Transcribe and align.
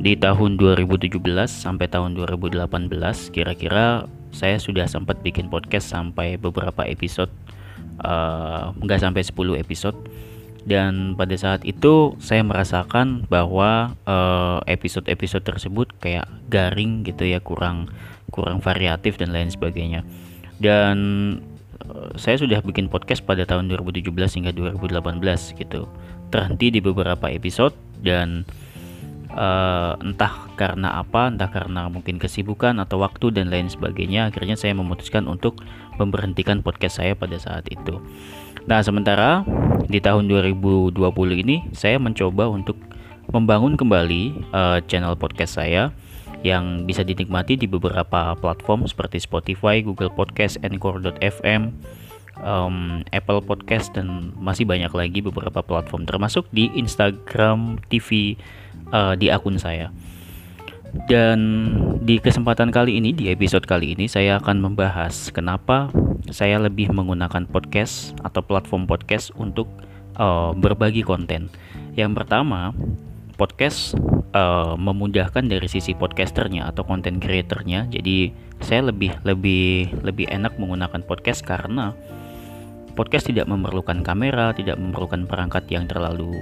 di 0.00 0.16
tahun 0.16 0.56
2017 0.56 1.20
sampai 1.44 1.86
tahun 1.92 2.16
2018 2.16 2.56
kira-kira 3.36 4.08
saya 4.32 4.56
sudah 4.56 4.88
sempat 4.88 5.20
bikin 5.20 5.52
podcast 5.52 5.92
sampai 5.92 6.40
beberapa 6.40 6.88
episode 6.88 7.28
uh, 8.00 8.72
nggak 8.80 9.00
sampai 9.00 9.22
10 9.22 9.60
episode. 9.60 9.98
Dan 10.60 11.16
pada 11.16 11.32
saat 11.40 11.64
itu 11.64 12.16
saya 12.20 12.44
merasakan 12.44 13.24
bahwa 13.32 13.96
uh, 14.04 14.60
episode-episode 14.68 15.44
tersebut 15.44 15.88
kayak 16.04 16.28
garing 16.52 17.00
gitu 17.00 17.24
ya 17.24 17.40
kurang 17.40 17.88
kurang 18.28 18.60
variatif 18.60 19.16
dan 19.16 19.32
lain 19.32 19.48
sebagainya. 19.48 20.04
Dan 20.60 20.96
uh, 21.88 22.12
saya 22.20 22.36
sudah 22.36 22.60
bikin 22.60 22.92
podcast 22.92 23.24
pada 23.24 23.48
tahun 23.48 23.72
2017 23.72 24.12
hingga 24.12 24.52
2018 24.52 25.60
gitu. 25.60 25.88
Terhenti 26.28 26.66
di 26.68 26.80
beberapa 26.84 27.32
episode 27.32 27.72
dan 28.04 28.44
uh, 29.34 29.94
entah 30.00 30.50
karena 30.58 31.02
apa 31.02 31.30
entah 31.30 31.50
karena 31.50 31.86
mungkin 31.90 32.18
kesibukan 32.18 32.78
atau 32.82 33.02
waktu 33.02 33.34
dan 33.34 33.50
lain 33.50 33.70
sebagainya 33.70 34.30
akhirnya 34.30 34.58
saya 34.58 34.74
memutuskan 34.74 35.26
untuk 35.30 35.60
memberhentikan 36.00 36.64
podcast 36.64 37.02
saya 37.02 37.12
pada 37.12 37.36
saat 37.36 37.68
itu. 37.68 38.00
Nah, 38.64 38.80
sementara 38.80 39.44
di 39.88 40.00
tahun 40.00 40.28
2020 40.28 40.96
ini 41.42 41.68
saya 41.76 41.96
mencoba 42.00 42.48
untuk 42.48 42.76
membangun 43.30 43.78
kembali 43.78 44.52
uh, 44.52 44.78
channel 44.84 45.14
podcast 45.14 45.60
saya 45.60 45.94
yang 46.40 46.88
bisa 46.88 47.04
dinikmati 47.04 47.56
di 47.60 47.68
beberapa 47.68 48.32
platform 48.32 48.88
seperti 48.88 49.20
Spotify, 49.20 49.84
Google 49.84 50.08
Podcast, 50.08 50.56
Anchor.fm, 50.64 51.68
um, 52.40 53.04
Apple 53.12 53.44
Podcast 53.44 53.92
dan 53.92 54.32
masih 54.40 54.64
banyak 54.64 54.90
lagi 54.92 55.20
beberapa 55.20 55.60
platform 55.60 56.08
termasuk 56.08 56.48
di 56.50 56.72
Instagram 56.72 57.80
TV 57.92 58.40
uh, 58.92 59.14
di 59.16 59.32
akun 59.32 59.56
saya. 59.58 59.90
Dan 61.06 61.38
di 62.02 62.18
kesempatan 62.18 62.74
kali 62.74 62.98
ini, 62.98 63.14
di 63.14 63.30
episode 63.30 63.62
kali 63.62 63.94
ini, 63.94 64.10
saya 64.10 64.42
akan 64.42 64.58
membahas 64.58 65.30
kenapa 65.30 65.86
saya 66.34 66.58
lebih 66.58 66.90
menggunakan 66.90 67.46
podcast 67.46 68.18
atau 68.26 68.42
platform 68.42 68.90
podcast 68.90 69.30
untuk 69.38 69.70
uh, 70.18 70.50
berbagi 70.52 71.06
konten. 71.06 71.46
Yang 71.94 72.22
pertama, 72.22 72.74
podcast 73.38 73.94
uh, 74.34 74.74
memudahkan 74.76 75.46
dari 75.46 75.64
sisi 75.70 75.94
podcasternya 75.94 76.68
atau 76.68 76.82
konten 76.84 77.22
creatornya. 77.22 77.88
Jadi 77.88 78.34
saya 78.60 78.90
lebih 78.90 79.14
lebih 79.24 79.94
lebih 80.04 80.28
enak 80.28 80.58
menggunakan 80.60 81.00
podcast 81.06 81.40
karena 81.46 81.96
podcast 82.98 83.30
tidak 83.30 83.48
memerlukan 83.48 84.04
kamera, 84.04 84.52
tidak 84.52 84.76
memerlukan 84.76 85.24
perangkat 85.24 85.64
yang 85.72 85.88
terlalu 85.88 86.36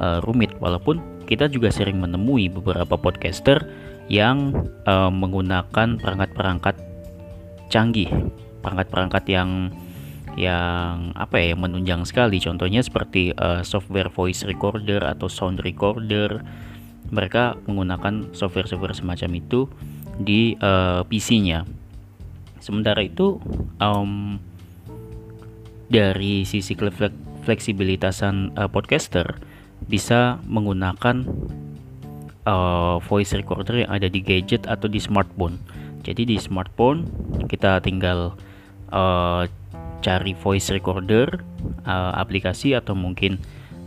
uh, 0.00 0.18
rumit. 0.24 0.50
Walaupun 0.58 1.21
kita 1.32 1.48
juga 1.48 1.72
sering 1.72 1.96
menemui 1.96 2.52
beberapa 2.52 3.00
podcaster 3.00 3.64
yang 4.12 4.52
uh, 4.84 5.08
menggunakan 5.08 5.96
perangkat-perangkat 5.96 6.76
canggih, 7.72 8.12
perangkat-perangkat 8.60 9.24
yang 9.32 9.72
yang 10.36 11.12
apa 11.16 11.40
ya 11.40 11.56
yang 11.56 11.64
menunjang 11.64 12.04
sekali. 12.04 12.36
Contohnya 12.36 12.84
seperti 12.84 13.32
uh, 13.32 13.64
software 13.64 14.12
voice 14.12 14.44
recorder 14.44 15.00
atau 15.08 15.32
sound 15.32 15.64
recorder. 15.64 16.44
Mereka 17.12 17.64
menggunakan 17.64 18.32
software-software 18.36 18.96
semacam 18.96 19.40
itu 19.40 19.68
di 20.20 20.56
uh, 20.60 21.04
PC-nya 21.08 21.64
sementara 22.62 23.02
itu 23.02 23.42
um, 23.82 24.38
dari 25.90 26.46
sisi 26.46 26.78
fleksibilitasan 27.42 28.54
uh, 28.54 28.70
podcaster 28.70 29.34
bisa 29.86 30.38
menggunakan 30.46 31.26
uh, 32.46 32.98
voice 33.02 33.34
recorder 33.34 33.86
yang 33.86 33.90
ada 33.90 34.08
di 34.10 34.22
gadget 34.22 34.66
atau 34.66 34.86
di 34.86 34.98
smartphone. 34.98 35.58
Jadi 36.02 36.26
di 36.26 36.36
smartphone 36.38 37.06
kita 37.46 37.78
tinggal 37.78 38.34
uh, 38.90 39.46
cari 40.02 40.34
voice 40.34 40.74
recorder 40.74 41.38
uh, 41.86 42.12
aplikasi 42.18 42.74
atau 42.74 42.98
mungkin 42.98 43.38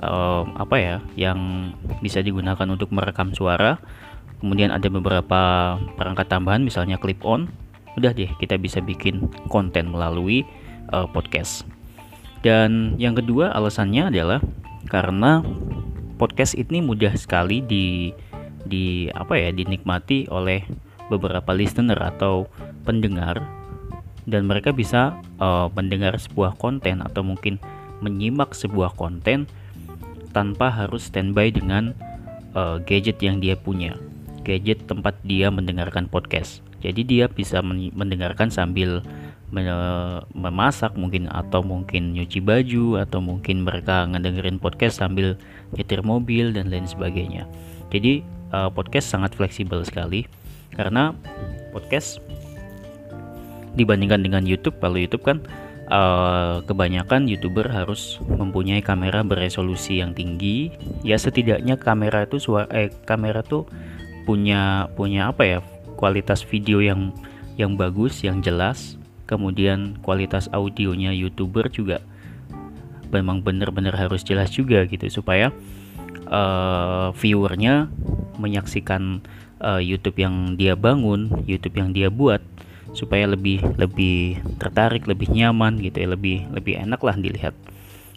uh, 0.00 0.48
apa 0.56 0.76
ya 0.80 0.96
yang 1.14 1.72
bisa 2.00 2.24
digunakan 2.24 2.64
untuk 2.68 2.88
merekam 2.90 3.36
suara. 3.36 3.76
Kemudian 4.38 4.70
ada 4.70 4.86
beberapa 4.86 5.74
perangkat 5.98 6.30
tambahan 6.30 6.64
misalnya 6.64 6.96
clip 6.96 7.20
on. 7.26 7.50
Udah 7.98 8.14
deh 8.14 8.30
kita 8.38 8.54
bisa 8.56 8.78
bikin 8.78 9.26
konten 9.50 9.90
melalui 9.90 10.46
uh, 10.94 11.10
podcast. 11.10 11.66
Dan 12.40 12.94
yang 13.02 13.18
kedua 13.18 13.50
alasannya 13.50 14.14
adalah 14.14 14.38
karena 14.86 15.42
podcast 16.18 16.58
ini 16.58 16.82
mudah 16.82 17.14
sekali 17.14 17.62
di 17.62 18.10
di 18.66 19.06
apa 19.14 19.38
ya 19.38 19.54
dinikmati 19.54 20.26
oleh 20.28 20.66
beberapa 21.08 21.54
listener 21.54 21.96
atau 21.96 22.50
pendengar. 22.82 23.40
Dan 24.28 24.44
mereka 24.44 24.76
bisa 24.76 25.16
uh, 25.40 25.72
mendengar 25.72 26.12
sebuah 26.20 26.60
konten 26.60 27.00
atau 27.00 27.24
mungkin 27.24 27.56
menyimak 28.04 28.52
sebuah 28.52 28.92
konten 28.92 29.48
tanpa 30.36 30.68
harus 30.68 31.08
standby 31.08 31.48
dengan 31.48 31.96
uh, 32.52 32.76
gadget 32.84 33.24
yang 33.24 33.40
dia 33.40 33.56
punya 33.56 33.96
gadget 34.48 34.84
tempat 34.84 35.16
dia 35.24 35.48
mendengarkan 35.48 36.08
podcast. 36.08 36.64
Jadi 36.84 37.04
dia 37.04 37.24
bisa 37.28 37.60
mendengarkan 37.64 38.48
sambil 38.48 39.04
memasak 40.36 40.92
mungkin 40.92 41.24
atau 41.32 41.64
mungkin 41.64 42.12
nyuci 42.12 42.44
baju 42.44 43.00
atau 43.00 43.24
mungkin 43.24 43.64
mereka 43.64 44.04
ngedengerin 44.04 44.60
podcast 44.60 45.00
sambil 45.00 45.40
nyetir 45.76 46.00
mobil 46.00 46.54
dan 46.54 46.72
lain 46.72 46.88
sebagainya. 46.88 47.44
Jadi 47.92 48.24
uh, 48.52 48.72
podcast 48.72 49.12
sangat 49.12 49.36
fleksibel 49.36 49.84
sekali 49.84 50.24
karena 50.72 51.12
podcast 51.72 52.20
dibandingkan 53.74 54.24
dengan 54.24 54.42
YouTube 54.44 54.80
kalau 54.80 54.98
YouTube 54.98 55.24
kan 55.24 55.38
uh, 55.90 56.60
kebanyakan 56.64 57.26
youtuber 57.28 57.66
harus 57.68 58.18
mempunyai 58.24 58.80
kamera 58.80 59.24
beresolusi 59.24 60.00
yang 60.00 60.12
tinggi. 60.12 60.72
Ya 61.04 61.16
setidaknya 61.20 61.76
kamera 61.80 62.24
itu 62.24 62.40
suara 62.40 62.68
eh 62.72 62.92
kamera 63.04 63.44
tuh 63.44 63.68
punya 64.28 64.92
punya 64.92 65.32
apa 65.32 65.42
ya 65.44 65.58
kualitas 65.96 66.44
video 66.44 66.84
yang 66.84 67.12
yang 67.56 67.74
bagus 67.74 68.22
yang 68.22 68.40
jelas. 68.44 68.96
Kemudian 69.28 70.00
kualitas 70.00 70.48
audionya 70.56 71.12
youtuber 71.12 71.68
juga 71.68 72.00
memang 73.10 73.42
benar-benar 73.42 73.96
harus 73.96 74.22
jelas 74.22 74.52
juga 74.52 74.84
gitu 74.86 75.08
supaya 75.08 75.50
uh, 76.28 77.10
viewernya 77.16 77.88
menyaksikan 78.38 79.24
uh, 79.60 79.82
YouTube 79.82 80.22
yang 80.22 80.54
dia 80.54 80.78
bangun, 80.78 81.44
YouTube 81.44 81.78
yang 81.78 81.90
dia 81.92 82.08
buat 82.08 82.40
supaya 82.96 83.28
lebih 83.28 83.60
lebih 83.76 84.40
tertarik, 84.56 85.04
lebih 85.04 85.28
nyaman 85.28 85.76
gitu 85.80 86.04
ya, 86.04 86.08
lebih 86.08 86.48
lebih 86.52 86.80
enak 86.80 87.00
lah 87.04 87.16
dilihat. 87.16 87.54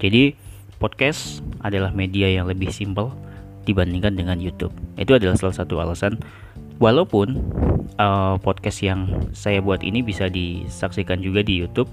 Jadi 0.00 0.36
podcast 0.80 1.44
adalah 1.60 1.92
media 1.92 2.28
yang 2.28 2.48
lebih 2.48 2.72
simpel 2.72 3.12
dibandingkan 3.64 4.16
dengan 4.16 4.36
YouTube. 4.40 4.72
Itu 5.00 5.16
adalah 5.16 5.36
salah 5.36 5.56
satu 5.56 5.80
alasan 5.80 6.20
walaupun 6.82 7.40
uh, 7.96 8.36
podcast 8.40 8.82
yang 8.84 9.30
saya 9.32 9.62
buat 9.62 9.80
ini 9.80 10.04
bisa 10.04 10.28
disaksikan 10.28 11.22
juga 11.22 11.40
di 11.40 11.62
YouTube 11.62 11.88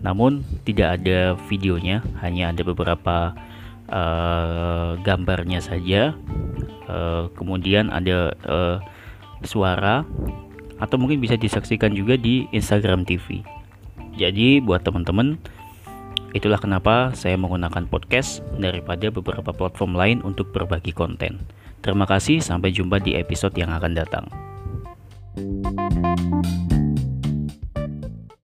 namun 0.00 0.46
tidak 0.62 1.02
ada 1.02 1.34
videonya, 1.50 2.04
hanya 2.22 2.50
ada 2.54 2.62
beberapa 2.62 3.34
uh, 3.90 4.98
gambarnya 5.02 5.62
saja. 5.62 6.14
Uh, 6.88 7.28
kemudian 7.36 7.92
ada 7.92 8.32
uh, 8.48 8.80
suara 9.44 10.08
atau 10.80 10.96
mungkin 10.96 11.20
bisa 11.20 11.36
disaksikan 11.36 11.92
juga 11.92 12.16
di 12.16 12.48
Instagram 12.48 13.04
TV 13.04 13.44
jadi 14.18 14.58
buat 14.58 14.82
teman-teman 14.82 15.38
itulah 16.34 16.58
kenapa 16.58 17.14
saya 17.14 17.38
menggunakan 17.38 17.86
podcast 17.86 18.42
daripada 18.58 19.14
beberapa 19.14 19.54
platform 19.54 19.94
lain 19.94 20.18
untuk 20.26 20.50
berbagi 20.50 20.90
konten. 20.90 21.46
Terima 21.80 22.04
kasih 22.04 22.42
sampai 22.42 22.74
jumpa 22.74 22.98
di 22.98 23.14
episode 23.14 23.54
yang 23.54 23.70
akan 23.70 23.94
datang. 23.94 24.26
thank 25.38 25.78
you 25.78 25.87